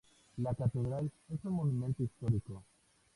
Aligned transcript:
La 0.37 0.55
catedral 0.55 1.11
es 1.29 1.45
un 1.45 1.53
monumento 1.53 2.01
histórico. 2.01 2.63